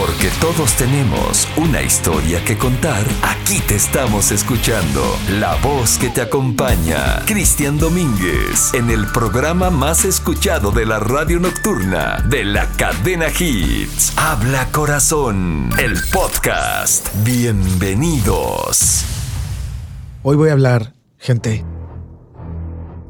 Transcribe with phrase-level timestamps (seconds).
[0.00, 5.02] Porque todos tenemos una historia que contar, aquí te estamos escuchando.
[5.38, 11.38] La voz que te acompaña, Cristian Domínguez, en el programa más escuchado de la radio
[11.38, 14.14] nocturna de la cadena Hits.
[14.16, 17.06] Habla corazón, el podcast.
[17.22, 19.04] Bienvenidos.
[20.22, 21.66] Hoy voy a hablar, gente,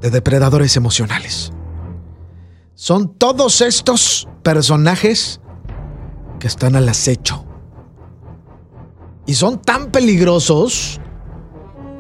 [0.00, 1.52] de depredadores emocionales.
[2.75, 5.41] Son todos estos personajes
[6.41, 7.45] que están al acecho.
[9.26, 11.00] Y son tan peligrosos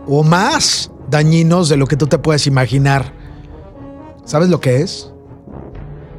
[0.08, 3.12] o más dañinos de lo que tú te puedes imaginar.
[4.24, 5.12] ¿Sabes lo que es?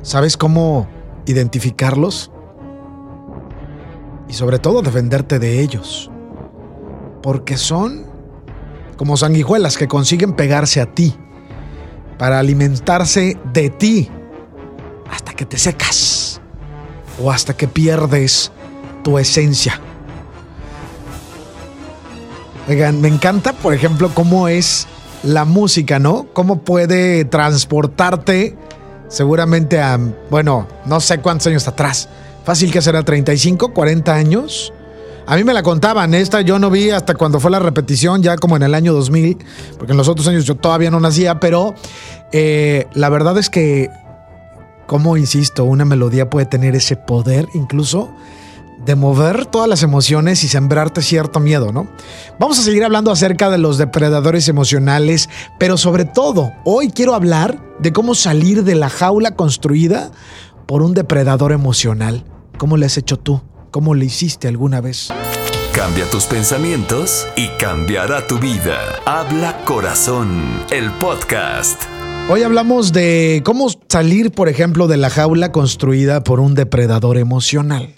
[0.04, 0.88] ¿Sabes cómo
[1.26, 2.32] identificarlos?
[4.30, 6.10] Y sobre todo defenderte de ellos.
[7.22, 8.06] Porque son
[8.96, 11.16] como sanguijuelas que consiguen pegarse a ti
[12.18, 14.10] para alimentarse de ti
[15.10, 16.31] hasta que te secas
[17.22, 18.52] o hasta que pierdes
[19.04, 19.80] tu esencia.
[22.68, 24.88] Me encanta, por ejemplo, cómo es
[25.24, 26.28] la música, ¿no?
[26.34, 28.56] Cómo puede transportarte
[29.10, 32.08] seguramente a, bueno, no sé cuántos años atrás.
[32.46, 34.74] Fácil que será 35, 40 años.
[35.28, 38.38] A mí me la contaban, esta yo no vi hasta cuando fue la repetición, ya
[38.38, 39.38] como en el año 2000,
[39.78, 41.76] porque en los otros años yo todavía no nacía, pero
[42.32, 43.90] eh, la verdad es que
[44.92, 48.12] como insisto, una melodía puede tener ese poder incluso
[48.84, 51.88] de mover todas las emociones y sembrarte cierto miedo, ¿no?
[52.42, 57.58] Vamos a seguir hablando acerca de los depredadores emocionales, pero sobre todo, hoy quiero hablar
[57.80, 60.12] de cómo salir de la jaula construida
[60.66, 62.26] por un depredador emocional.
[62.58, 63.40] ¿Cómo le has hecho tú?
[63.72, 65.08] ¿Cómo le hiciste alguna vez?
[65.74, 68.78] Cambia tus pensamientos y cambiará tu vida.
[69.06, 71.82] Habla corazón, el podcast.
[72.34, 77.96] Hoy hablamos de cómo salir, por ejemplo, de la jaula construida por un depredador emocional.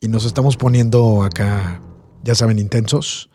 [0.00, 1.80] Y nos estamos poniendo acá,
[2.24, 3.30] ya saben, intensos.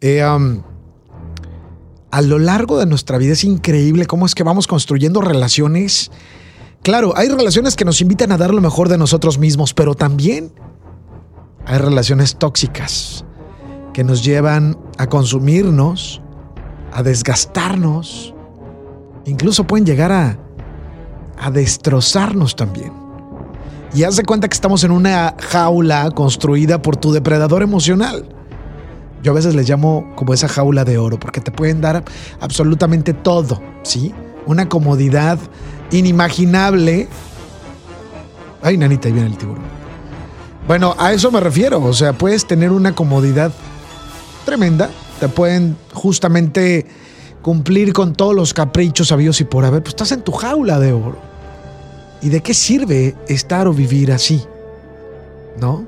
[0.00, 6.10] Eh, a lo largo de nuestra vida es increíble cómo es que vamos construyendo relaciones.
[6.82, 10.54] Claro, hay relaciones que nos invitan a dar lo mejor de nosotros mismos, pero también
[11.66, 13.26] hay relaciones tóxicas
[13.92, 16.22] que nos llevan a consumirnos,
[16.94, 18.33] a desgastarnos,
[19.26, 20.38] incluso pueden llegar a,
[21.38, 22.92] a destrozarnos también.
[23.94, 28.26] Y haz de cuenta que estamos en una jaula construida por tu depredador emocional.
[29.22, 32.04] Yo a veces les llamo como esa jaula de oro, porque te pueden dar
[32.40, 34.12] absolutamente todo, ¿sí?
[34.46, 35.38] Una comodidad
[35.92, 37.08] inimaginable.
[38.62, 39.64] Ay, nanita, ahí viene el tiburón.
[40.66, 41.82] Bueno, a eso me refiero.
[41.82, 43.52] O sea, puedes tener una comodidad
[44.44, 44.90] tremenda.
[45.20, 46.86] Te pueden justamente
[47.44, 50.92] cumplir con todos los caprichos sabios y por haber, pues estás en tu jaula de
[50.92, 51.18] oro.
[52.22, 54.42] ¿Y de qué sirve estar o vivir así?
[55.60, 55.84] ¿No?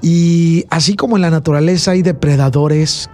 [0.00, 3.10] Y así como en la naturaleza hay depredadores,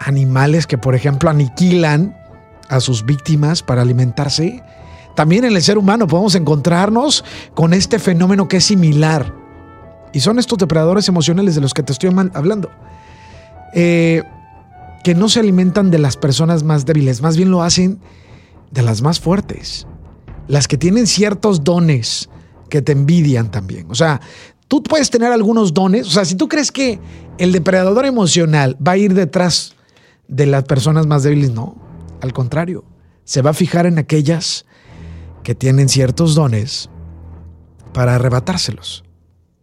[0.00, 2.16] animales que por ejemplo aniquilan
[2.68, 4.64] a sus víctimas para alimentarse,
[5.14, 9.32] también en el ser humano podemos encontrarnos con este fenómeno que es similar.
[10.12, 12.72] Y son estos depredadores emocionales de los que te estoy hablando.
[13.74, 14.24] Eh,
[15.04, 18.00] que no se alimentan de las personas más débiles, más bien lo hacen
[18.72, 19.86] de las más fuertes,
[20.48, 22.30] las que tienen ciertos dones
[22.70, 23.86] que te envidian también.
[23.90, 24.20] O sea,
[24.66, 26.98] tú puedes tener algunos dones, o sea, si tú crees que
[27.38, 29.76] el depredador emocional va a ir detrás
[30.26, 31.76] de las personas más débiles, no,
[32.22, 32.84] al contrario,
[33.24, 34.64] se va a fijar en aquellas
[35.42, 36.88] que tienen ciertos dones
[37.92, 39.04] para arrebatárselos.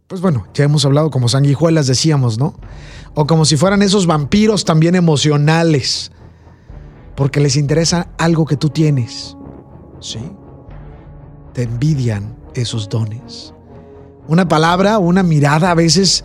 [0.06, 2.54] Pues bueno, ya hemos hablado como sanguijuelas, decíamos, ¿no?
[3.14, 6.12] O como si fueran esos vampiros también emocionales.
[7.16, 9.36] Porque les interesa algo que tú tienes.
[10.00, 10.20] ¿Sí?
[11.54, 13.54] Te envidian esos dones.
[14.28, 16.24] Una palabra, una mirada a veces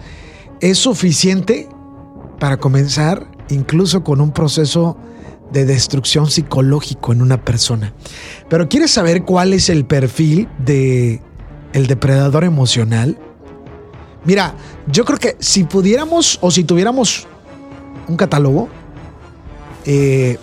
[0.60, 1.69] es suficiente
[2.38, 4.96] para comenzar incluso con un proceso
[5.52, 7.94] de destrucción psicológico en una persona.
[8.48, 11.22] Pero ¿quieres saber cuál es el perfil de
[11.72, 13.19] el depredador emocional?
[14.26, 14.55] Mira,
[14.88, 17.26] yo creo que si pudiéramos o si tuviéramos
[18.08, 18.69] un catálogo,
[19.84, 20.38] eh,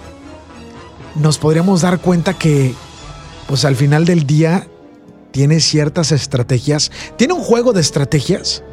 [1.15, 2.73] nos podríamos dar cuenta que,
[3.47, 4.67] pues al final del día,
[5.31, 8.63] tiene ciertas estrategias, tiene un juego de estrategias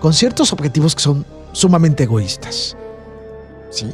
[0.00, 2.76] con ciertos objetivos que son sumamente egoístas.
[3.70, 3.92] ¿Sí?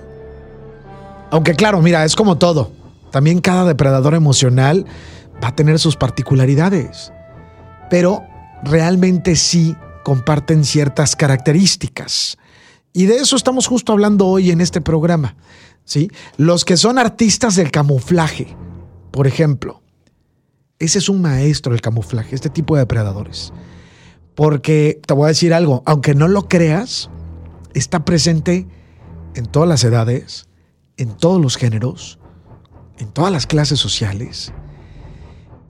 [1.31, 2.71] Aunque claro, mira, es como todo.
[3.11, 4.87] También cada depredador emocional
[5.43, 7.13] va a tener sus particularidades.
[7.91, 8.23] Pero
[8.63, 12.39] realmente sí comparten ciertas características.
[12.93, 15.35] Y de eso estamos justo hablando hoy en este programa.
[15.85, 16.11] ¿sí?
[16.37, 18.57] Los que son artistas del camuflaje,
[19.11, 19.81] por ejemplo,
[20.79, 23.53] Ese es un maestro el camuflaje, este tipo de depredadores.
[24.35, 27.11] Porque te voy a decir algo, aunque no lo creas,
[27.75, 28.67] está presente
[29.35, 30.49] en todas las edades,
[30.97, 32.19] en todos los géneros,
[32.99, 34.53] en todas las clases sociales.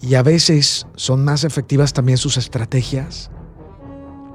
[0.00, 3.30] Y a veces son más efectivas también sus estrategias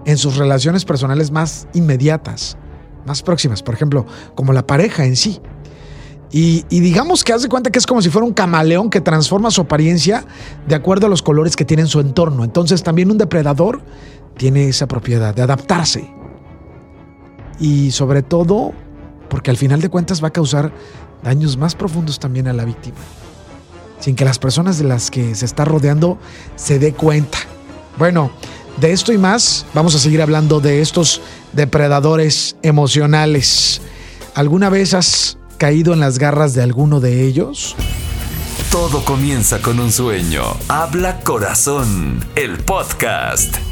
[0.05, 2.57] en sus relaciones personales más inmediatas,
[3.05, 4.05] más próximas, por ejemplo,
[4.35, 5.41] como la pareja en sí.
[6.31, 9.49] Y, digamos que haz de cuenta que es como si fuera un camaleón que transforma
[9.49, 10.25] su apariencia
[10.67, 12.43] de acuerdo a los colores que tiene en su entorno.
[12.43, 13.81] Entonces también un depredador
[14.37, 16.07] tiene esa propiedad de adaptarse.
[17.59, 18.73] Y sobre todo
[19.27, 20.71] porque al final de cuentas va a causar
[21.23, 22.97] daños más profundos también a la víctima.
[23.99, 26.19] Sin que las personas de las que se está rodeando
[26.55, 27.39] se dé cuenta.
[27.97, 28.31] Bueno,
[28.79, 31.21] de esto y más vamos a seguir hablando de estos
[31.53, 33.81] depredadores emocionales.
[34.35, 37.75] ¿Alguna vez has caído en las garras de alguno de ellos?
[38.71, 40.43] Todo comienza con un sueño.
[40.67, 43.68] Habla Corazón, el podcast.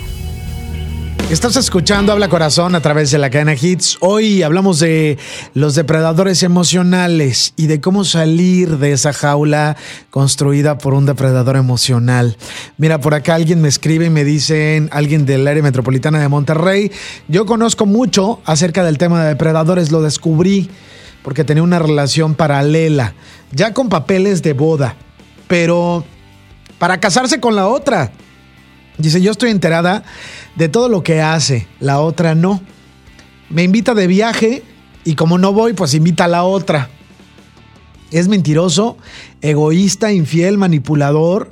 [1.29, 3.97] Estás escuchando Habla Corazón a través de la cadena Hits.
[3.99, 5.17] Hoy hablamos de
[5.53, 9.75] los depredadores emocionales y de cómo salir de esa jaula
[10.09, 12.37] construida por un depredador emocional.
[12.77, 16.93] Mira, por acá alguien me escribe y me dicen, alguien del área metropolitana de Monterrey,
[17.27, 20.69] yo conozco mucho acerca del tema de depredadores, lo descubrí
[21.23, 23.15] porque tenía una relación paralela,
[23.51, 24.95] ya con papeles de boda,
[25.49, 26.05] pero
[26.79, 28.13] para casarse con la otra.
[28.97, 30.03] Dice, yo estoy enterada
[30.55, 32.61] de todo lo que hace, la otra no.
[33.49, 34.63] Me invita de viaje
[35.03, 36.89] y como no voy, pues invita a la otra.
[38.11, 38.97] Es mentiroso,
[39.41, 41.49] egoísta, infiel, manipulador,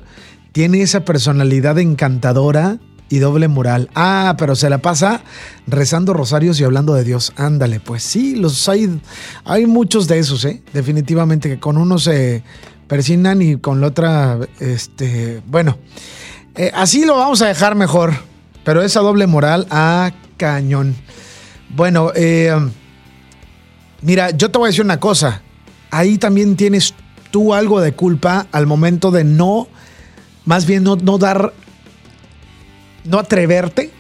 [0.52, 3.90] tiene esa personalidad encantadora y doble moral.
[3.94, 5.22] Ah, pero se la pasa
[5.68, 7.34] rezando rosarios y hablando de Dios.
[7.36, 9.00] Ándale, pues sí, los hay,
[9.44, 10.64] hay muchos de esos, ¿eh?
[10.74, 12.44] Definitivamente que con uno se
[12.88, 15.78] persignan y con la otra, este, bueno,
[16.56, 18.14] eh, así lo vamos a dejar mejor.
[18.64, 20.96] Pero esa doble moral, a cañón.
[21.70, 22.54] Bueno, eh,
[24.02, 25.42] mira, yo te voy a decir una cosa.
[25.92, 26.94] Ahí también tienes
[27.32, 29.68] tú algo de culpa al momento de no,
[30.46, 31.54] más bien no, no dar
[33.04, 33.92] no atreverte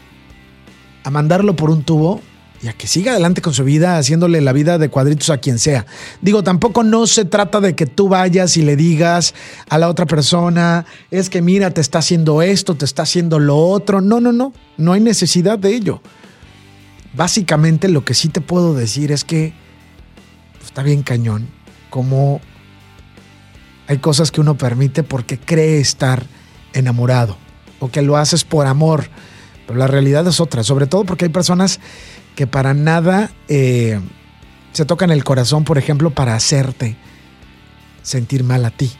[1.03, 2.21] a mandarlo por un tubo
[2.65, 5.59] y a que siga adelante con su vida haciéndole la vida de cuadritos a quien
[5.59, 5.85] sea.
[6.21, 9.35] Digo, tampoco no se trata de que tú vayas y le digas
[9.69, 13.55] a la otra persona, es que mira, te está haciendo esto, te está haciendo lo
[13.55, 14.01] otro.
[14.01, 16.01] No, no, no, no hay necesidad de ello.
[17.13, 19.53] Básicamente lo que sí te puedo decir es que
[20.53, 21.47] pues, está bien cañón,
[21.91, 22.41] como
[23.85, 26.25] hay cosas que uno permite porque cree estar
[26.73, 27.37] enamorado
[27.79, 29.07] o que lo haces por amor.
[29.67, 31.79] Pero la realidad es otra, sobre todo porque hay personas
[32.35, 33.99] que para nada eh,
[34.73, 36.95] se tocan el corazón, por ejemplo, para hacerte
[38.01, 38.91] sentir mal a ti.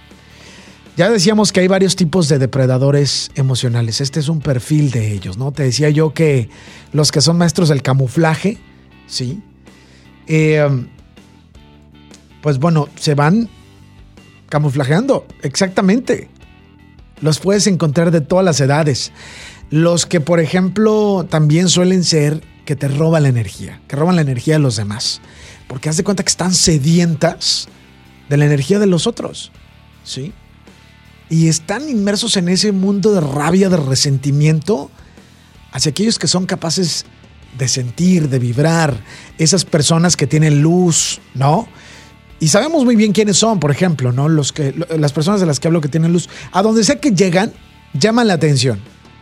[0.98, 4.00] Ya decíamos que hay varios tipos de depredadores emocionales.
[4.00, 5.52] Este es un perfil de ellos, ¿no?
[5.52, 6.50] Te decía yo que
[6.94, 8.58] los que son maestros del camuflaje,
[9.06, 9.44] ¿sí?
[10.28, 10.86] Eh,
[12.42, 13.50] pues bueno, se van
[14.48, 16.30] camuflajeando, exactamente
[17.22, 19.12] los puedes encontrar de todas las edades.
[19.70, 24.22] Los que, por ejemplo, también suelen ser que te roban la energía, que roban la
[24.22, 25.22] energía de los demás.
[25.68, 27.68] Porque haz de cuenta que están sedientas
[28.30, 29.52] de la energía de los otros.
[30.04, 30.34] ¿Sí?
[31.30, 34.92] Y están inmersos en ese mundo de rabia, de resentimiento
[35.72, 37.06] hacia aquellos que son capaces
[37.58, 38.98] de sentir, de vibrar,
[39.38, 41.68] esas personas que tienen luz, ¿no?
[42.40, 44.28] Y sabemos muy bien quiénes son, por ejemplo, ¿no?
[44.28, 46.30] Los que, las personas de las que hablo que tienen luz.
[46.52, 47.54] A donde sea que llegan,
[47.94, 48.80] llaman la atención.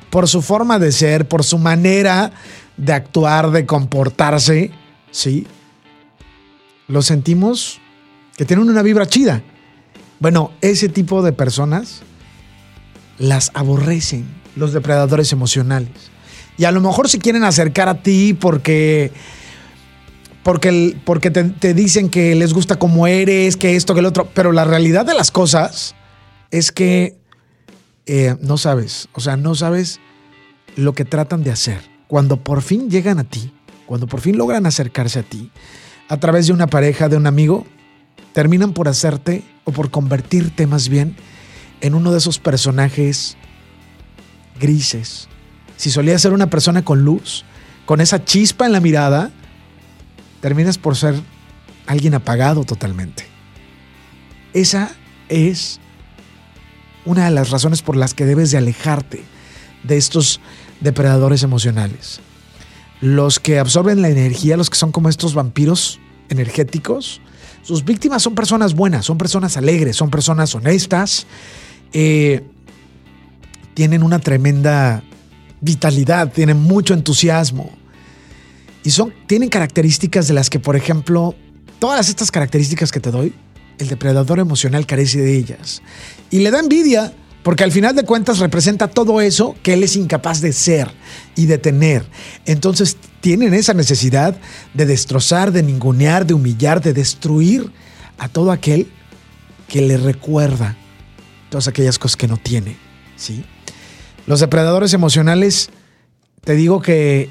[0.10, 2.32] Por su forma de ser, por su manera
[2.78, 4.72] de actuar, de comportarse,
[5.12, 5.48] ¿sí?
[6.88, 7.80] Lo sentimos
[8.38, 9.42] que tienen una vibra chida.
[10.20, 12.02] Bueno, ese tipo de personas
[13.18, 14.26] las aborrecen
[14.56, 16.12] los depredadores emocionales.
[16.58, 19.12] Y a lo mejor se quieren acercar a ti porque
[20.44, 24.30] porque, porque te, dicen que les gusta cómo eres, que esto, que el otro.
[24.34, 25.96] Pero la realidad de las cosas
[26.52, 27.18] es que
[28.06, 30.02] eh, no sabes, o sea, no sabes
[30.76, 31.93] lo que tratan de hacer.
[32.14, 33.52] Cuando por fin llegan a ti,
[33.88, 35.50] cuando por fin logran acercarse a ti,
[36.08, 37.66] a través de una pareja, de un amigo,
[38.34, 41.16] terminan por hacerte o por convertirte más bien
[41.82, 43.36] en uno de esos personajes
[44.60, 45.28] grises.
[45.76, 47.46] Si solía ser una persona con luz,
[47.88, 49.32] con esa chispa en la mirada,
[50.40, 51.16] terminas por ser
[51.88, 53.26] alguien apagado totalmente.
[54.54, 54.92] Esa
[55.30, 55.80] es
[57.06, 59.24] una de las razones por las que debes de alejarte
[59.82, 60.40] de estos
[60.84, 62.20] depredadores emocionales.
[63.02, 66.00] Los que absorben la energía, los que son como estos vampiros
[66.30, 67.22] energéticos,
[67.64, 71.26] sus víctimas son personas buenas, son personas alegres, son personas honestas,
[71.94, 72.44] eh,
[73.74, 75.04] tienen una tremenda
[75.62, 77.72] vitalidad, tienen mucho entusiasmo.
[78.84, 81.36] Y son, tienen características de las que, por ejemplo,
[81.80, 83.34] todas estas características que te doy,
[83.78, 85.82] el depredador emocional carece de ellas.
[86.30, 89.98] Y le da envidia porque al final de cuentas representa todo eso que él es
[89.98, 90.90] incapaz de ser
[91.36, 92.06] y de tener.
[92.46, 94.38] Entonces tienen esa necesidad
[94.74, 97.70] de destrozar, de ningunear, de humillar, de destruir
[98.18, 98.90] a todo aquel
[99.68, 100.78] que le recuerda
[101.50, 102.78] todas aquellas cosas que no tiene.
[103.18, 103.44] ¿sí?
[104.26, 105.70] Los depredadores emocionales,
[106.46, 107.30] te digo que,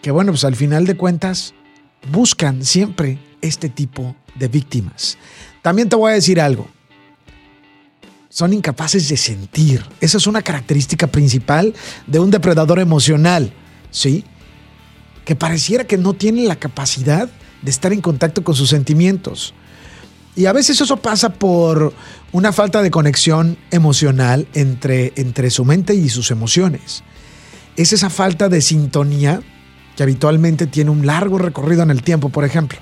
[0.00, 1.52] que, bueno, pues al final de cuentas
[2.10, 5.18] buscan siempre este tipo de víctimas.
[5.60, 6.68] También te voy a decir algo
[8.28, 9.84] son incapaces de sentir.
[10.00, 11.74] Esa es una característica principal
[12.06, 13.52] de un depredador emocional,
[13.90, 14.24] ¿sí?
[15.24, 17.28] Que pareciera que no tiene la capacidad
[17.62, 19.54] de estar en contacto con sus sentimientos.
[20.36, 21.92] Y a veces eso pasa por
[22.30, 27.02] una falta de conexión emocional entre, entre su mente y sus emociones.
[27.76, 29.40] Es esa falta de sintonía
[29.96, 32.78] que habitualmente tiene un largo recorrido en el tiempo, por ejemplo.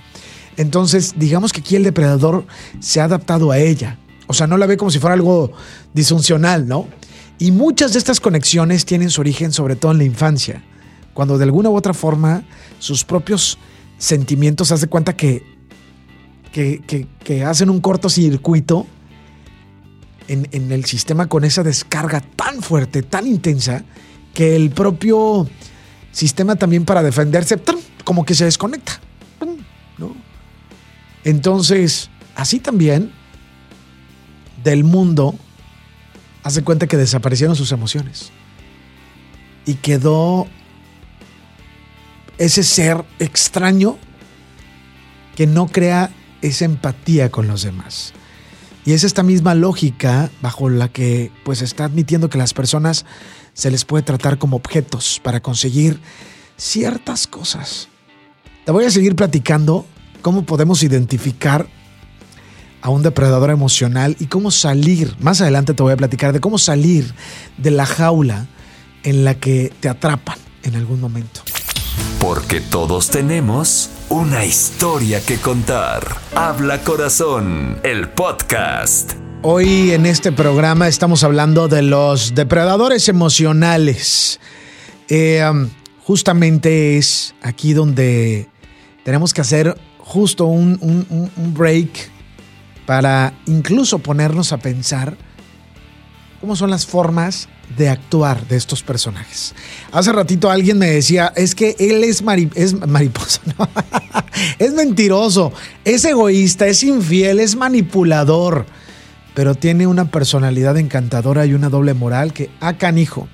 [0.59, 2.47] Entonces, digamos que aquí el depredador
[2.81, 5.53] se ha adaptado a ella o sea, no la ve como si fuera algo
[5.95, 6.89] disfuncional, ¿no?
[7.39, 10.63] Y muchas de estas conexiones tienen su origen sobre todo en la infancia,
[11.15, 12.45] cuando de alguna u otra forma
[12.79, 13.59] sus propios
[13.99, 15.43] sentimientos hace cuenta que,
[16.53, 18.87] que, hacen un cortocircuito
[20.29, 23.85] en, en el sistema con esa descarga tan fuerte, tan intensa,
[24.33, 25.49] que el propio
[26.13, 27.59] sistema también para defenderse,
[28.05, 29.01] como que se desconecta.
[29.99, 30.15] ¿no?
[31.25, 33.13] Entonces, así también
[34.67, 35.37] del mundo,
[36.43, 38.33] hace cuenta que desaparecieron sus emociones.
[39.65, 40.49] Y quedó
[42.37, 43.97] ese ser extraño
[45.37, 46.11] que no crea
[46.43, 48.13] esa empatía con los demás.
[48.85, 53.05] Y es esta misma lógica bajo la que pues está admitiendo que las personas
[53.55, 56.01] se les puede tratar como objetos para conseguir
[56.57, 57.89] ciertas cosas.
[58.65, 59.87] Te voy a seguir platicando
[60.23, 61.69] cómo podemos identificar
[62.87, 66.57] a un depredador emocional y cómo salir, más adelante te voy a platicar de cómo
[66.57, 67.13] salir
[67.59, 68.47] de la jaula
[69.03, 71.41] en la que te atrapan en algún momento.
[72.21, 76.17] Porque todos tenemos una historia que contar.
[76.37, 79.15] Habla corazón, el podcast.
[79.43, 84.39] Hoy en este programa estamos hablando de los depredadores emocionales.
[85.09, 85.69] Eh, um,
[86.05, 88.49] justamente es aquí donde
[89.03, 92.15] tenemos que hacer justo un, un break
[92.87, 95.17] para incluso ponernos a pensar
[96.41, 99.55] cómo son las formas de actuar de estos personajes.
[99.93, 103.69] Hace ratito alguien me decía, es que él es, mariposa, ¿no?
[104.59, 105.53] es mentiroso,
[105.85, 108.67] es egoísta, es infiel, es manipulador,
[109.35, 113.29] pero tiene una personalidad encantadora y una doble moral que, ah, canijo.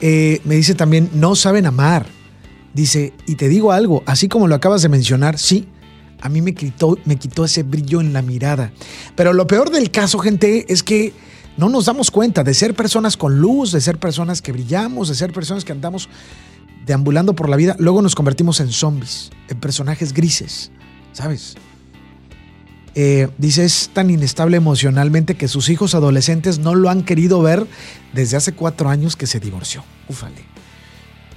[0.00, 2.06] Eh, me dice también, no saben amar.
[2.72, 5.68] Dice, y te digo algo, así como lo acabas de mencionar, sí,
[6.24, 8.72] a mí me quitó, me quitó ese brillo en la mirada.
[9.14, 11.12] Pero lo peor del caso, gente, es que
[11.58, 15.16] no nos damos cuenta de ser personas con luz, de ser personas que brillamos, de
[15.16, 16.08] ser personas que andamos
[16.86, 17.76] deambulando por la vida.
[17.78, 20.70] Luego nos convertimos en zombies, en personajes grises,
[21.12, 21.56] ¿sabes?
[22.94, 27.66] Eh, dice, es tan inestable emocionalmente que sus hijos adolescentes no lo han querido ver
[28.14, 29.84] desde hace cuatro años que se divorció.
[30.08, 30.42] Ufale.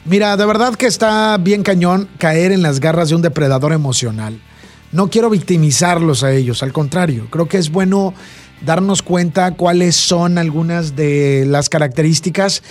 [0.05, 4.39] Mira, de verdad que está bien cañón caer en las garras de un depredador emocional.
[4.91, 8.13] No quiero victimizarlos a ellos, al contrario, creo que es bueno
[8.65, 12.63] darnos cuenta cuáles son algunas de las características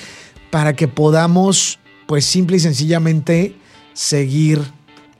[0.50, 3.56] para que podamos, pues simple y sencillamente,
[3.92, 4.62] seguir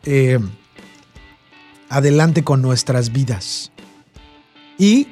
[0.04, 0.38] eh,
[1.88, 3.72] adelante con nuestras vidas.
[4.78, 5.08] Y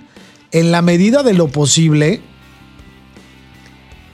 [0.50, 2.20] en la medida de lo posible,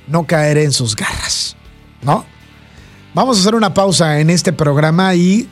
[0.08, 1.56] no caer en sus garras,
[2.02, 2.24] ¿no?
[3.14, 5.48] Vamos a hacer una pausa en este programa y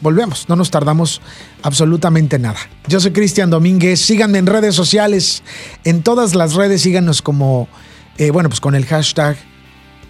[0.00, 1.20] volvemos, no nos tardamos
[1.62, 2.58] absolutamente nada.
[2.86, 5.42] Yo soy Cristian Domínguez, síganme en redes sociales,
[5.84, 7.68] en todas las redes síganos como,
[8.16, 9.36] eh, bueno, pues con el hashtag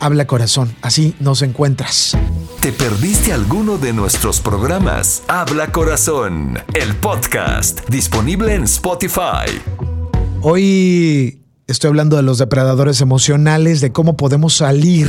[0.01, 2.17] Habla Corazón, así nos encuentras.
[2.61, 5.23] ¿Te perdiste alguno de nuestros programas?
[5.27, 9.61] Habla Corazón, el podcast, disponible en Spotify.
[10.41, 15.09] Hoy estoy hablando de los depredadores emocionales, de cómo podemos salir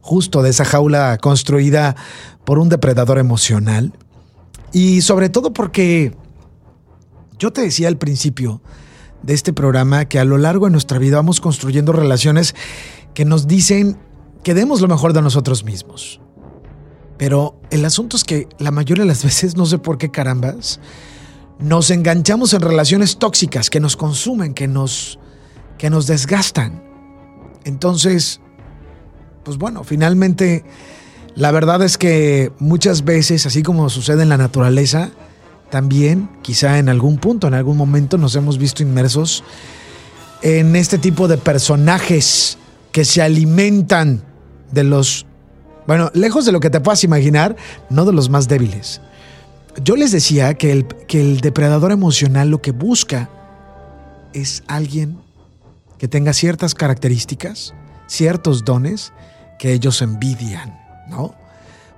[0.00, 1.96] justo de esa jaula construida
[2.44, 3.92] por un depredador emocional.
[4.72, 6.14] Y sobre todo porque
[7.38, 8.60] yo te decía al principio
[9.22, 12.54] de este programa que a lo largo de nuestra vida vamos construyendo relaciones
[13.14, 13.98] que nos dicen
[14.42, 16.20] que demos lo mejor de nosotros mismos.
[17.18, 20.80] Pero el asunto es que la mayoría de las veces, no sé por qué carambas,
[21.58, 25.18] nos enganchamos en relaciones tóxicas que nos consumen, que nos,
[25.76, 26.82] que nos desgastan.
[27.64, 28.40] Entonces,
[29.44, 30.64] pues bueno, finalmente
[31.40, 35.08] la verdad es que muchas veces, así como sucede en la naturaleza,
[35.70, 39.42] también quizá en algún punto, en algún momento nos hemos visto inmersos
[40.42, 42.58] en este tipo de personajes
[42.92, 44.22] que se alimentan
[44.70, 45.24] de los,
[45.86, 47.56] bueno, lejos de lo que te puedas imaginar,
[47.88, 49.00] no de los más débiles.
[49.82, 53.30] Yo les decía que el, que el depredador emocional lo que busca
[54.34, 55.16] es alguien
[55.96, 57.72] que tenga ciertas características,
[58.08, 59.14] ciertos dones
[59.58, 61.34] que ellos envidian, ¿no?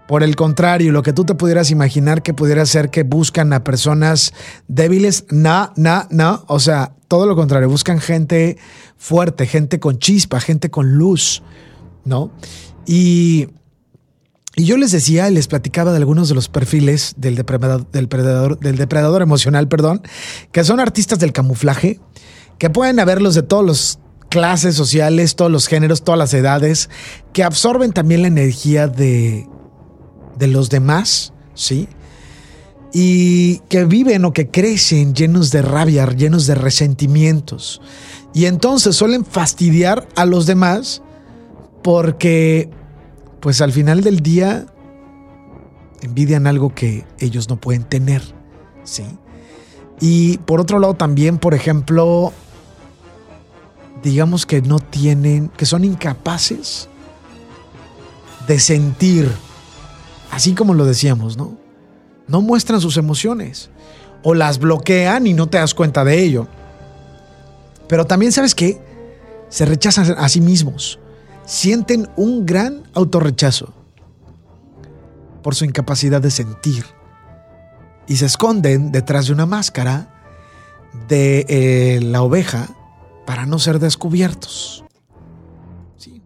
[0.09, 3.62] Por el contrario, lo que tú te pudieras imaginar que pudiera ser que buscan a
[3.62, 4.35] personas
[4.66, 6.45] débiles, no, no, no.
[6.49, 8.59] O sea, todo lo contrario, buscan gente
[8.97, 11.42] fuerte, gente con chispa, gente con luz,
[12.04, 12.33] ¿no?
[12.85, 13.49] Y,
[14.57, 18.09] y yo les decía, les platicaba de algunos de los perfiles del depredador, del,
[18.61, 20.02] del depredador emocional, perdón,
[20.50, 22.00] que son artistas del camuflaje,
[22.59, 23.99] que pueden haberlos de todas las
[24.32, 26.88] clases sociales, todos los géneros, todas las edades,
[27.34, 29.46] que absorben también la energía de
[30.36, 31.88] de los demás, ¿sí?
[32.92, 37.80] Y que viven o que crecen llenos de rabia, llenos de resentimientos.
[38.34, 41.02] Y entonces suelen fastidiar a los demás
[41.82, 42.70] porque,
[43.40, 44.66] pues al final del día,
[46.02, 48.22] envidian algo que ellos no pueden tener,
[48.84, 49.04] ¿sí?
[50.00, 52.32] Y por otro lado también, por ejemplo,
[54.02, 56.88] digamos que no tienen, que son incapaces
[58.47, 59.30] de sentir
[60.32, 61.56] así como lo decíamos, ¿no?
[62.26, 63.71] No muestran sus emociones
[64.25, 66.49] o las bloquean y no te das cuenta de ello.
[67.87, 68.80] Pero también sabes qué?
[69.50, 70.99] Se rechazan a sí mismos.
[71.44, 73.75] Sienten un gran autorrechazo
[75.42, 76.87] por su incapacidad de sentir
[78.06, 80.09] y se esconden detrás de una máscara
[81.09, 82.68] de eh, la oveja
[83.26, 84.84] para no ser descubiertos.
[85.96, 86.22] ¿Sí?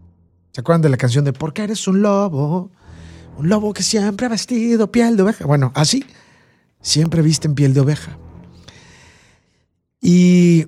[0.52, 2.70] ¿Se acuerdan de la canción de ¿Por qué eres un lobo?
[3.38, 5.44] Un lobo que siempre ha vestido piel de oveja.
[5.44, 6.04] Bueno, así,
[6.80, 8.18] siempre visten piel de oveja.
[10.00, 10.66] Y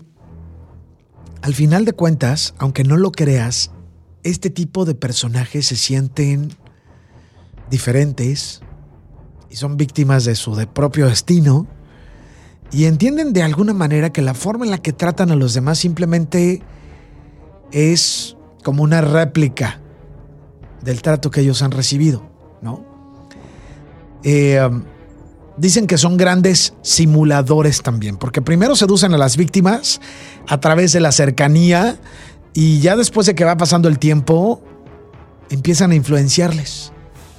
[1.43, 3.71] al final de cuentas, aunque no lo creas,
[4.23, 6.53] este tipo de personajes se sienten
[7.71, 8.61] diferentes
[9.49, 11.67] y son víctimas de su propio destino
[12.71, 15.79] y entienden de alguna manera que la forma en la que tratan a los demás
[15.79, 16.63] simplemente
[17.73, 19.81] es como una réplica
[20.83, 22.29] del trato que ellos han recibido.
[22.61, 22.85] ¿no?
[24.23, 24.83] Eh, um,
[25.57, 30.01] dicen que son grandes simuladores también, porque primero seducen a las víctimas
[30.47, 31.99] a través de la cercanía
[32.53, 34.63] y ya después de que va pasando el tiempo,
[35.51, 36.93] empiezan a influenciarles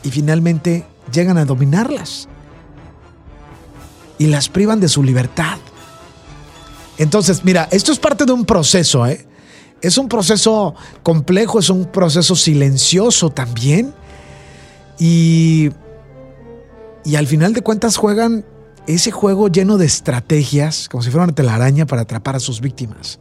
[0.04, 2.29] y finalmente llegan a dominarlas
[4.20, 5.58] y las privan de su libertad.
[7.00, 9.26] Entonces, mira, esto es parte de un proceso, ¿eh?
[9.82, 13.94] Es un proceso complejo, es un proceso silencioso también
[15.00, 15.70] y,
[17.06, 18.46] y al final de cuentas juegan
[18.88, 23.20] ese juego lleno de estrategias, como si fuera una telaraña para atrapar a sus víctimas.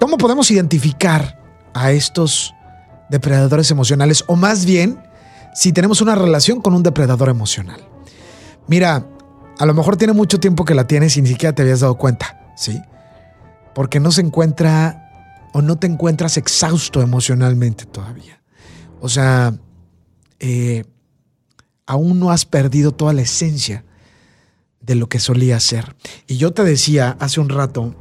[0.00, 1.40] ¿Cómo podemos identificar
[1.74, 2.52] a estos
[3.08, 4.24] depredadores emocionales?
[4.26, 5.00] O más bien,
[5.54, 7.80] si tenemos una relación con un depredador emocional.
[8.66, 9.06] Mira,
[9.58, 11.96] a lo mejor tiene mucho tiempo que la tienes y ni siquiera te habías dado
[11.96, 12.80] cuenta, ¿sí?
[13.74, 18.42] Porque no se encuentra o no te encuentras exhausto emocionalmente todavía.
[19.00, 19.54] O sea,
[20.40, 20.84] eh,
[21.86, 23.84] aún no has perdido toda la esencia
[24.80, 25.94] de lo que solía ser.
[26.26, 27.94] Y yo te decía hace un rato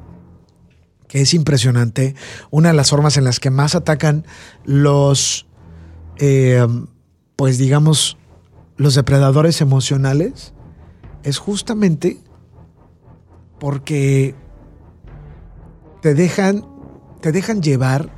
[1.07, 2.15] que es impresionante
[2.49, 4.25] una de las formas en las que más atacan
[4.65, 5.45] los,
[6.17, 6.65] eh,
[7.35, 8.17] pues digamos,
[8.77, 10.52] los depredadores emocionales
[11.23, 12.17] es justamente
[13.59, 14.36] porque
[16.01, 16.65] te dejan,
[17.21, 18.09] te dejan llevar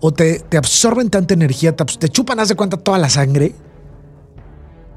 [0.00, 3.54] o te, te absorben tanta energía, te, te chupan, haz de cuenta, toda la sangre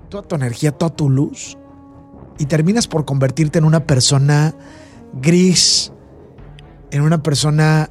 [0.09, 1.57] toda tu energía, toda tu luz
[2.37, 4.55] y terminas por convertirte en una persona
[5.13, 5.91] gris,
[6.91, 7.89] en una persona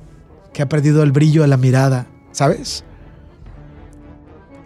[0.52, 2.84] que ha perdido el brillo de la mirada, ¿sabes?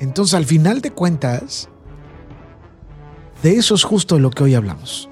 [0.01, 1.69] Entonces, al final de cuentas,
[3.43, 5.09] de eso es justo lo que hoy hablamos.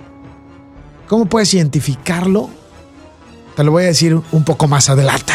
[1.08, 2.50] ¿Cómo puedes identificarlo?
[3.56, 5.32] Te lo voy a decir un poco más adelante.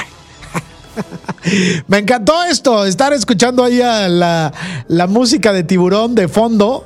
[1.87, 4.53] Me encantó esto, estar escuchando ahí la,
[4.87, 6.85] la música de tiburón de fondo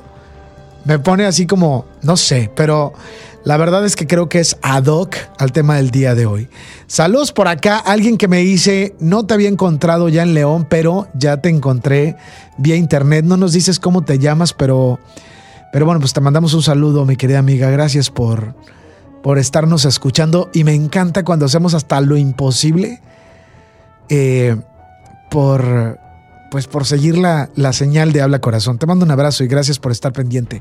[0.84, 2.92] me pone así como, no sé, pero
[3.44, 6.48] la verdad es que creo que es ad hoc al tema del día de hoy.
[6.86, 11.08] Saludos por acá, alguien que me dice, no te había encontrado ya en León, pero
[11.14, 12.16] ya te encontré
[12.58, 13.24] vía internet.
[13.24, 14.98] No nos dices cómo te llamas, pero,
[15.72, 17.70] pero bueno, pues te mandamos un saludo, mi querida amiga.
[17.70, 18.54] Gracias por,
[19.22, 23.00] por estarnos escuchando y me encanta cuando hacemos hasta lo imposible.
[24.08, 24.56] Eh,
[25.30, 25.98] por,
[26.50, 28.78] pues por seguir la, la señal de Habla Corazón.
[28.78, 30.60] Te mando un abrazo y gracias por estar pendiente.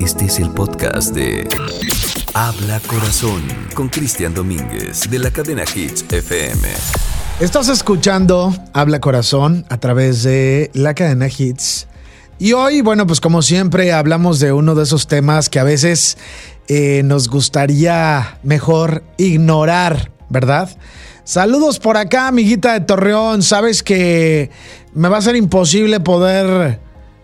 [0.00, 1.46] Este es el podcast de
[2.32, 3.42] Habla Corazón
[3.74, 6.68] con Cristian Domínguez de la cadena Hits FM.
[7.40, 11.86] Estás escuchando Habla Corazón a través de la cadena Hits.
[12.40, 16.16] Y hoy, bueno, pues como siempre hablamos de uno de esos temas que a veces
[16.68, 20.70] eh, nos gustaría mejor ignorar, ¿verdad?
[21.24, 23.42] Saludos por acá, amiguita de Torreón.
[23.42, 24.50] Sabes que
[24.94, 26.80] me va a ser imposible poder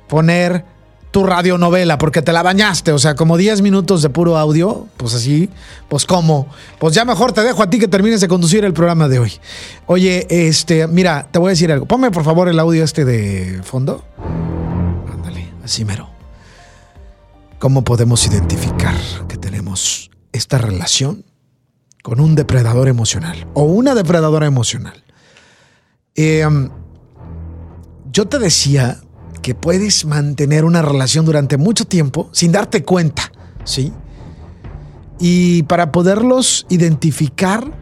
[0.06, 0.66] poner
[1.12, 5.14] tu radionovela porque te la bañaste, o sea, como 10 minutos de puro audio, pues
[5.14, 5.48] así,
[5.88, 6.46] pues cómo,
[6.78, 9.32] pues ya mejor te dejo a ti que termines de conducir el programa de hoy.
[9.86, 13.62] Oye, este, mira, te voy a decir algo, ponme por favor el audio este de
[13.62, 14.04] fondo.
[15.66, 16.08] Así mero.
[17.58, 18.94] ¿Cómo podemos identificar
[19.26, 21.24] que tenemos esta relación
[22.04, 25.02] con un depredador emocional o una depredadora emocional?
[26.14, 26.46] Eh,
[28.12, 29.00] yo te decía
[29.42, 33.32] que puedes mantener una relación durante mucho tiempo sin darte cuenta,
[33.64, 33.92] ¿sí?
[35.18, 37.72] Y para poderlos identificar,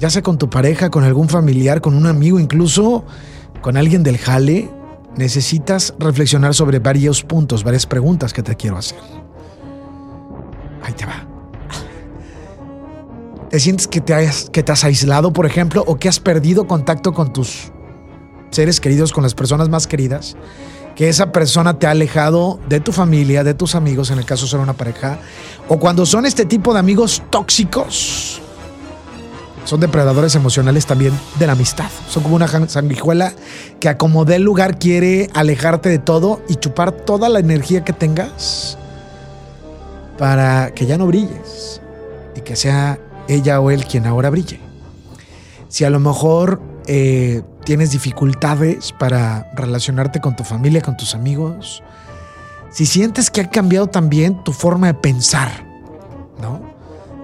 [0.00, 3.04] ya sea con tu pareja, con algún familiar, con un amigo, incluso
[3.62, 4.68] con alguien del jale,
[5.18, 9.00] necesitas reflexionar sobre varios puntos, varias preguntas que te quiero hacer.
[10.82, 11.26] Ahí te va.
[13.50, 16.68] ¿Te sientes que te, has, que te has aislado, por ejemplo, o que has perdido
[16.68, 17.72] contacto con tus
[18.50, 20.36] seres queridos, con las personas más queridas,
[20.94, 24.44] que esa persona te ha alejado de tu familia, de tus amigos, en el caso
[24.44, 25.18] de ser una pareja,
[25.68, 28.40] o cuando son este tipo de amigos tóxicos,
[29.68, 31.90] son depredadores emocionales también de la amistad.
[32.08, 33.34] Son como una sanguijuela
[33.80, 37.92] que a como el lugar quiere alejarte de todo y chupar toda la energía que
[37.92, 38.78] tengas
[40.16, 41.82] para que ya no brilles
[42.34, 44.58] y que sea ella o él quien ahora brille.
[45.68, 51.82] Si a lo mejor eh, tienes dificultades para relacionarte con tu familia, con tus amigos,
[52.70, 55.66] si sientes que ha cambiado también tu forma de pensar,
[56.40, 56.67] ¿no?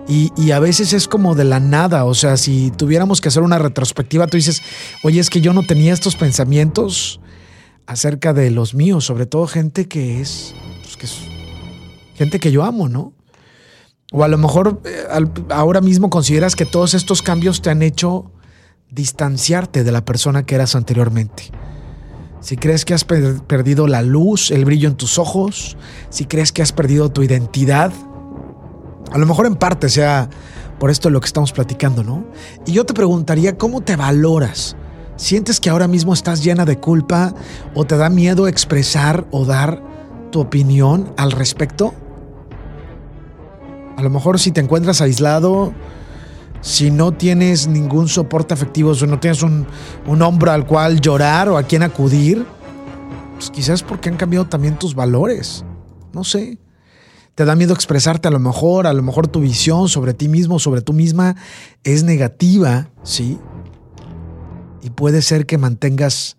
[0.06, 3.58] Y, a veces es como de la nada, o sea, si tuviéramos que hacer una
[3.58, 4.60] retrospectiva, tú dices,
[5.02, 7.20] oye, es que yo no tenía estos pensamientos
[7.86, 11.18] acerca de los míos, sobre todo gente que es, pues, que es
[12.16, 13.14] gente que yo amo, ¿no?
[14.12, 15.06] O a lo mejor eh,
[15.48, 18.30] ahora mismo consideras que todos estos cambios te han hecho
[18.90, 21.50] distanciarte de la persona que eras anteriormente.
[22.40, 25.78] Si crees que has perdido la luz, el brillo en tus ojos,
[26.10, 27.90] si crees que has perdido tu identidad,
[29.10, 30.28] a lo mejor en parte sea
[30.78, 32.24] por esto lo que estamos platicando, ¿no?
[32.66, 34.76] Y yo te preguntaría, ¿cómo te valoras?
[35.16, 37.34] ¿Sientes que ahora mismo estás llena de culpa
[37.74, 39.82] o te da miedo expresar o dar
[40.32, 41.94] tu opinión al respecto?
[43.96, 45.72] A lo mejor si te encuentras aislado,
[46.60, 49.66] si no tienes ningún soporte afectivo, si no tienes un,
[50.06, 52.44] hombro al cual llorar o a quien acudir,
[53.34, 55.64] pues quizás porque han cambiado también tus valores.
[56.12, 56.58] No sé.
[57.34, 60.60] Te da miedo expresarte a lo mejor, a lo mejor tu visión sobre ti mismo,
[60.60, 61.34] sobre tú misma
[61.82, 63.38] es negativa, ¿sí?
[64.82, 66.36] Y puede ser que mantengas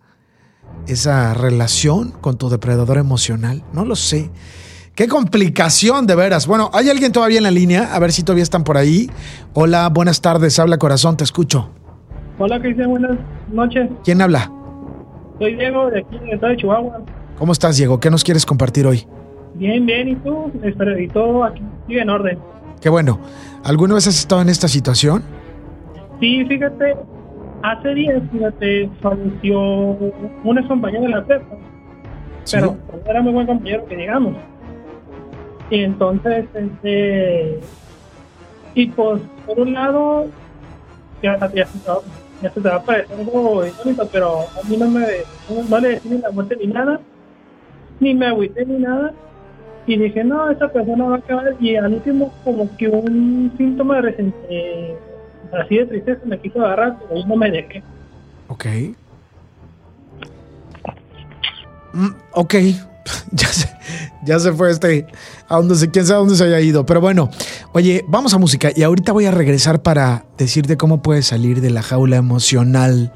[0.86, 3.62] esa relación con tu depredador emocional.
[3.74, 4.30] No lo sé.
[4.94, 6.46] Qué complicación, de veras.
[6.46, 7.94] Bueno, ¿hay alguien todavía en la línea?
[7.94, 9.10] A ver si todavía están por ahí.
[9.52, 10.58] Hola, buenas tardes.
[10.58, 11.68] Habla corazón, te escucho.
[12.38, 13.18] Hola, Cristian, buenas
[13.52, 13.90] noches.
[14.02, 14.50] ¿Quién habla?
[15.38, 17.02] Soy Diego, de aquí, en el estado de Chihuahua.
[17.36, 18.00] ¿Cómo estás, Diego?
[18.00, 19.06] ¿Qué nos quieres compartir hoy?
[19.58, 20.08] Bien, bien.
[20.08, 20.50] ¿Y tú?
[20.62, 22.38] Espero, y todo aquí sigue en orden.
[22.80, 23.18] Qué bueno.
[23.64, 25.22] ¿Alguna vez has estado en esta situación?
[26.20, 26.96] Sí, fíjate.
[27.62, 31.56] Hace días, fíjate, falleció un compañero de la prepa.
[32.50, 34.34] Pero era muy buen compañero que llegamos.
[35.70, 37.60] Y entonces, este,
[38.74, 40.26] y pues, por un lado,
[41.22, 41.66] ya, ya,
[42.42, 45.06] ya se te va a parecer algo insólito, pero a mí no me,
[45.68, 47.00] no, le decía ni la muerte ni nada,
[47.98, 49.12] ni me agüité ni nada.
[49.86, 51.54] Y dije, no, esta persona va a acabar.
[51.60, 54.96] Y al último, como que un síntoma de eh,
[55.52, 57.82] así de tristeza me quiso agarrar, pero yo no me dejé.
[58.48, 58.66] Ok.
[61.92, 62.54] Mm, ok,
[63.32, 63.68] ya se,
[64.24, 65.06] ya se fue este,
[65.48, 66.84] a donde se, quién sabe a dónde se haya ido.
[66.84, 67.30] Pero bueno,
[67.72, 71.70] oye, vamos a música y ahorita voy a regresar para decirte cómo puedes salir de
[71.70, 73.12] la jaula emocional.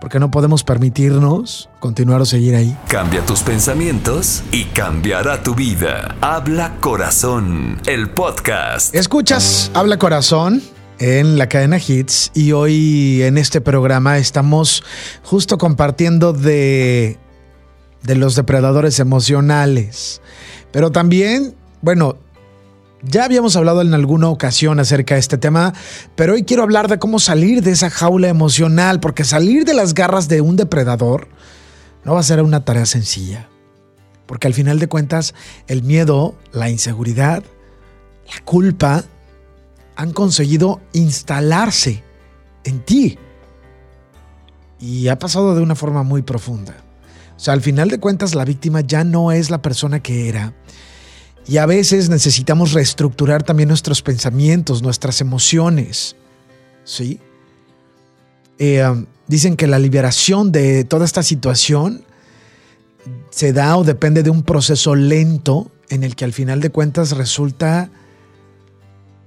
[0.00, 2.76] Porque no podemos permitirnos continuar o seguir ahí.
[2.88, 6.14] Cambia tus pensamientos y cambiará tu vida.
[6.20, 8.94] Habla Corazón, el podcast.
[8.94, 10.62] Escuchas Habla Corazón
[10.98, 14.84] en la cadena Hits y hoy en este programa estamos
[15.22, 17.18] justo compartiendo de
[18.04, 20.20] de los depredadores emocionales.
[20.70, 22.16] Pero también, bueno,
[23.06, 25.74] Ya habíamos hablado en alguna ocasión acerca de este tema,
[26.16, 29.92] pero hoy quiero hablar de cómo salir de esa jaula emocional, porque salir de las
[29.92, 31.28] garras de un depredador
[32.04, 33.48] no va a ser una tarea sencilla.
[34.24, 35.34] Porque al final de cuentas,
[35.66, 37.44] el miedo, la inseguridad,
[38.26, 39.04] la culpa
[39.96, 42.02] han conseguido instalarse
[42.64, 43.18] en ti.
[44.80, 46.74] Y ha pasado de una forma muy profunda.
[47.36, 50.54] O sea, al final de cuentas, la víctima ya no es la persona que era
[51.46, 56.16] y a veces necesitamos reestructurar también nuestros pensamientos, nuestras emociones.
[56.84, 57.20] ¿Sí?
[58.58, 62.04] Eh, um, dicen que la liberación de toda esta situación
[63.30, 67.12] se da o depende de un proceso lento en el que al final de cuentas
[67.12, 67.90] resulta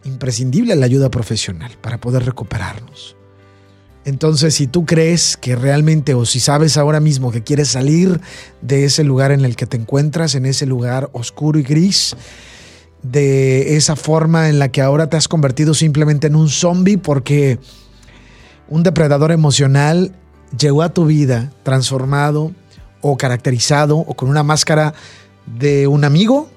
[0.03, 3.15] imprescindible la ayuda profesional para poder recuperarnos.
[4.07, 8.21] Entonces, si tú crees que realmente o si sabes ahora mismo que quieres salir
[8.61, 12.15] de ese lugar en el que te encuentras, en ese lugar oscuro y gris,
[13.03, 17.59] de esa forma en la que ahora te has convertido simplemente en un zombie porque
[18.69, 20.15] un depredador emocional
[20.57, 22.53] llegó a tu vida transformado
[23.01, 24.93] o caracterizado o con una máscara
[25.59, 26.49] de un amigo,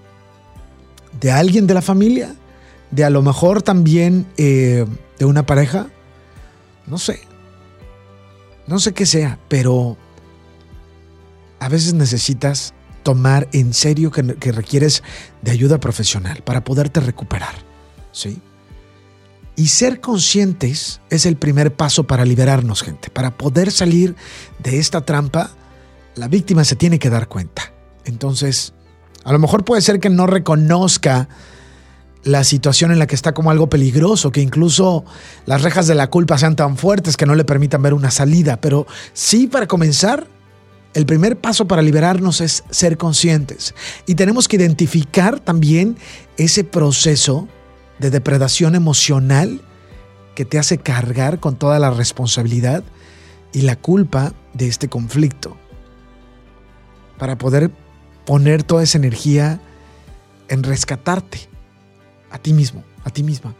[1.20, 2.32] de alguien de la familia,
[2.92, 4.86] de a lo mejor también eh,
[5.18, 5.88] de una pareja,
[6.86, 7.28] no sé,
[8.70, 9.96] no sé qué sea, pero
[11.58, 15.02] a veces necesitas tomar en serio que, requieres
[15.42, 17.54] de ayuda profesional para poderte recuperar.
[18.12, 18.40] ¿Sí?
[19.56, 23.10] Y ser conscientes es el primer paso para liberarnos, gente.
[23.10, 24.14] Para poder salir
[24.60, 25.50] de esta trampa,
[26.14, 27.72] la víctima se tiene que dar cuenta.
[28.04, 28.72] Entonces,
[29.24, 31.28] a lo mejor puede ser que no reconozca
[32.24, 35.04] la situación en la que está como algo peligroso, que incluso
[35.46, 38.60] las rejas de la culpa sean tan fuertes que no le permitan ver una salida.
[38.60, 40.26] Pero sí, para comenzar,
[40.92, 43.74] el primer paso para liberarnos es ser conscientes.
[44.06, 45.96] Y tenemos que identificar también
[46.36, 47.48] ese proceso
[47.98, 49.62] de depredación emocional
[50.34, 52.84] que te hace cargar con toda la responsabilidad
[53.52, 55.56] y la culpa de este conflicto.
[57.18, 57.70] Para poder
[58.26, 59.60] poner toda esa energía
[60.48, 61.49] en rescatarte
[62.30, 63.54] a ti mismo, a ti misma.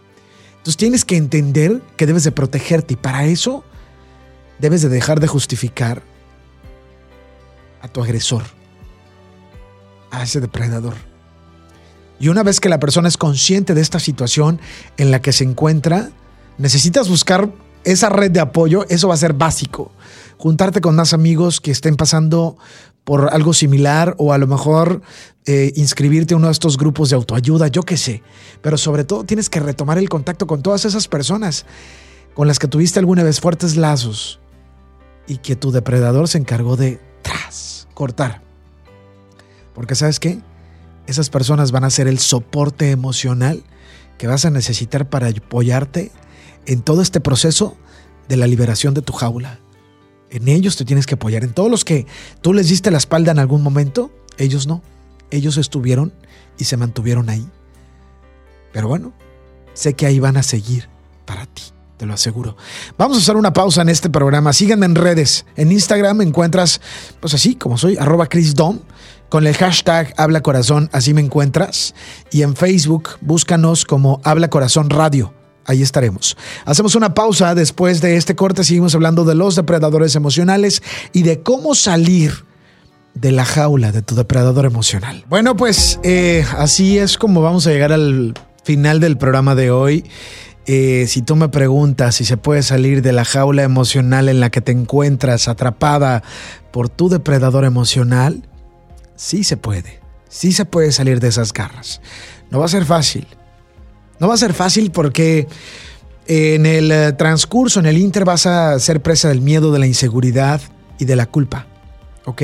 [0.53, 3.65] Entonces tienes que entender que debes de protegerte y para eso
[4.59, 6.03] debes de dejar de justificar
[7.81, 8.43] a tu agresor,
[10.11, 10.95] a ese depredador.
[12.19, 14.61] Y una vez que la persona es consciente de esta situación
[14.99, 16.11] en la que se encuentra,
[16.59, 17.51] necesitas buscar
[17.85, 19.91] esa red de apoyo, eso va a ser básico.
[20.37, 22.59] Juntarte con más amigos que estén pasando
[23.05, 25.03] por algo similar o a lo mejor
[25.47, 28.23] eh, inscribirte a uno de estos grupos de autoayuda, yo qué sé.
[28.63, 31.67] Pero sobre todo tienes que retomar el contacto con todas esas personas
[32.35, 34.41] con las que tuviste alguna vez fuertes lazos
[35.27, 38.43] y que tu depredador se encargó de tras, cortar.
[39.75, 40.41] Porque sabes qué?
[41.07, 43.63] Esas personas van a ser el soporte emocional
[44.19, 46.13] que vas a necesitar para apoyarte
[46.67, 47.77] en todo este proceso
[48.29, 49.59] de la liberación de tu jaula.
[50.31, 51.45] En ellos te tienes que apoyar.
[51.45, 52.07] En todos los que
[52.41, 54.83] tú les diste la espalda en algún momento, ellos no.
[55.31, 56.13] Ellos estuvieron
[56.59, 57.47] y se mantuvieron ahí.
[58.73, 59.13] Pero bueno,
[59.75, 60.89] sé que ahí van a seguir
[61.27, 61.63] para ti,
[61.97, 62.57] te lo aseguro.
[62.97, 64.53] Vamos a hacer una pausa en este programa.
[64.53, 65.47] Síganme en redes.
[65.57, 66.81] En Instagram me encuentras,
[67.21, 68.81] pues así como soy, arroba ChrisDom.
[69.29, 71.95] Con el hashtag Habla Corazón, así me encuentras.
[72.33, 75.33] Y en Facebook, búscanos como Habla Corazón Radio
[75.67, 76.37] ahí estaremos.
[76.65, 81.41] Hacemos una pausa después de este corte, seguimos hablando de los depredadores emocionales y de
[81.41, 82.45] cómo salir
[83.15, 85.25] de la jaula de tu depredador emocional.
[85.29, 90.05] Bueno, pues eh, así es como vamos a llegar al final del programa de hoy.
[90.67, 94.51] Eh, si tú me preguntas si se puede salir de la jaula emocional en la
[94.51, 96.23] que te encuentras atrapada
[96.71, 98.49] por tu depredador emocional,
[99.17, 100.01] sí se puede.
[100.29, 102.01] Sí se puede salir de esas garras.
[102.51, 103.27] No va a ser fácil
[104.21, 105.49] no va a ser fácil porque
[106.27, 109.87] en el eh, transcurso, en el inter, vas a ser presa del miedo, de la
[109.87, 110.61] inseguridad
[110.99, 111.67] y de la culpa.
[112.27, 112.43] ¿Ok?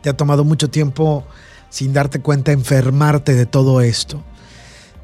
[0.00, 1.26] Te ha tomado mucho tiempo
[1.68, 4.24] sin darte cuenta enfermarte de todo esto.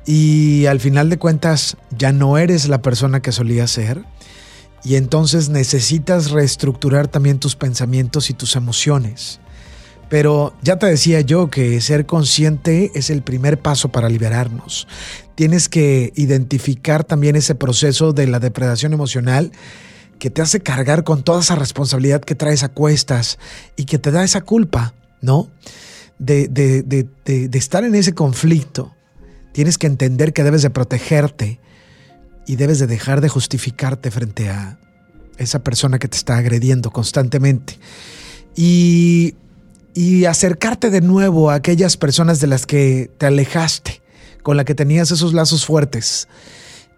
[0.07, 4.05] Y al final de cuentas ya no eres la persona que solías ser.
[4.85, 9.41] Y entonces necesitas reestructurar también tus pensamientos y tus emociones.
[10.15, 14.87] Pero ya te decía yo que ser consciente es el primer paso para liberarnos.
[15.35, 19.51] Tienes que identificar también ese proceso de la depredación emocional
[20.21, 23.41] que te hace cargar con toda esa responsabilidad que traes a cuestas
[23.75, 25.51] y que te da esa culpa, ¿no?
[26.21, 27.09] De,
[27.53, 28.95] estar en ese conflicto.
[29.51, 31.59] Tienes que entender que debes de protegerte
[32.47, 34.79] y debes de dejar de justificarte frente a
[35.39, 37.81] esa persona que te está agrediendo constantemente.
[38.55, 39.35] Y
[39.95, 44.03] y acercarte de nuevo a aquellas personas de las que te alejaste
[44.43, 46.29] con la que tenías esos lazos fuertes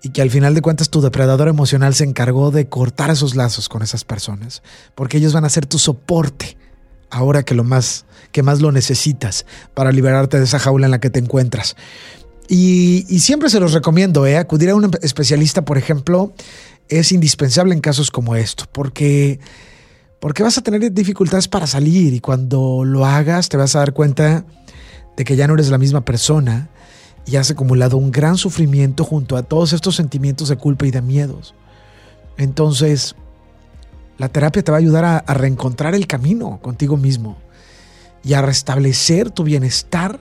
[0.03, 3.69] y que al final de cuentas tu depredador emocional se encargó de cortar esos lazos
[3.69, 4.63] con esas personas,
[4.95, 6.57] porque ellos van a ser tu soporte
[7.11, 11.01] ahora que lo más que más lo necesitas para liberarte de esa jaula en la
[11.01, 11.77] que te encuentras.
[12.49, 14.37] Y, siempre se los recomiendo, ¿eh?
[14.37, 16.33] acudir a un especialista, por ejemplo,
[16.89, 19.41] es indispensable en casos como estos, porque,
[20.21, 23.93] porque vas a tener dificultades para salir y cuando lo hagas te vas a dar
[23.93, 24.45] cuenta
[25.17, 26.69] de que ya no eres la misma persona
[27.27, 31.03] y has acumulado un gran sufrimiento junto a todos estos sentimientos de culpa y de
[31.03, 31.55] miedos.
[32.39, 33.17] Entonces,
[34.19, 37.37] la terapia te va a ayudar a, a reencontrar el camino contigo mismo
[38.23, 40.21] y a restablecer tu bienestar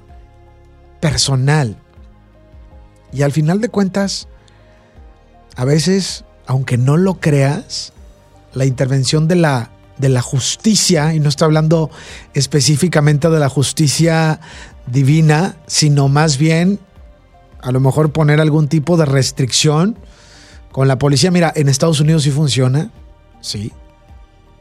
[0.99, 1.77] personal.
[3.13, 4.27] Y al final de cuentas,
[5.55, 7.93] a veces, aunque no lo creas,
[8.53, 11.89] la intervención de la, de la justicia, y no estoy hablando
[12.33, 14.39] específicamente de la justicia
[14.87, 16.79] divina, sino más bien
[17.61, 19.97] a lo mejor poner algún tipo de restricción
[20.71, 21.31] con la policía.
[21.31, 22.91] Mira, en Estados Unidos sí funciona,
[23.41, 23.71] sí.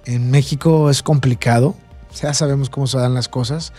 [0.06, 1.74] En México es complicado,
[2.20, 3.72] ya sabemos cómo se dan las cosas,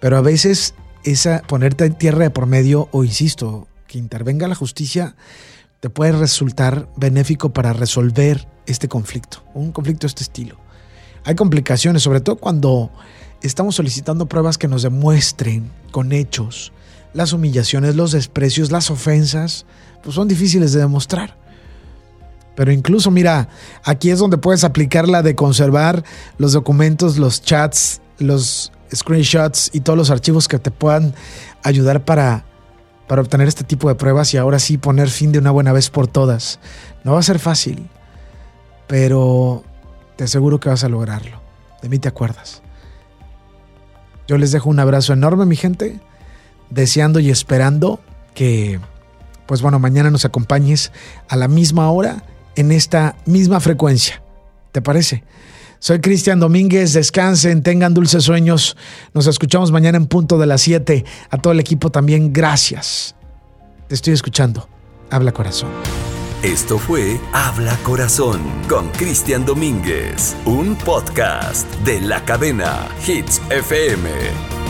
[0.00, 4.54] pero a veces esa ponerte en tierra de por medio o insisto, que intervenga la
[4.54, 5.16] justicia
[5.80, 10.61] te puede resultar benéfico para resolver este conflicto, un conflicto de este estilo.
[11.24, 12.90] Hay complicaciones, sobre todo cuando
[13.42, 16.72] estamos solicitando pruebas que nos demuestren con hechos
[17.14, 19.66] las humillaciones, los desprecios, las ofensas,
[20.02, 21.36] pues son difíciles de demostrar.
[22.54, 23.48] Pero incluso, mira,
[23.84, 26.04] aquí es donde puedes aplicar la de conservar
[26.38, 31.14] los documentos, los chats, los screenshots y todos los archivos que te puedan
[31.62, 32.44] ayudar para,
[33.08, 35.88] para obtener este tipo de pruebas y ahora sí poner fin de una buena vez
[35.88, 36.60] por todas.
[37.04, 37.88] No va a ser fácil,
[38.86, 39.64] pero
[40.16, 41.40] te aseguro que vas a lograrlo.
[41.82, 42.62] De mí te acuerdas.
[44.28, 46.00] Yo les dejo un abrazo enorme, mi gente
[46.72, 48.00] deseando y esperando
[48.34, 48.80] que,
[49.46, 50.92] pues bueno, mañana nos acompañes
[51.28, 52.24] a la misma hora
[52.56, 54.22] en esta misma frecuencia.
[54.72, 55.22] ¿Te parece?
[55.78, 58.76] Soy Cristian Domínguez, descansen, tengan dulces sueños.
[59.14, 61.04] Nos escuchamos mañana en punto de las 7.
[61.30, 63.16] A todo el equipo también, gracias.
[63.88, 64.68] Te estoy escuchando.
[65.10, 65.70] Habla corazón.
[66.42, 74.61] Esto fue Habla Corazón con Cristian Domínguez, un podcast de la cadena Hits FM.